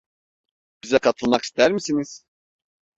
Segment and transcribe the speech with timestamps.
[0.83, 2.25] Bize katılmak ister misiniz?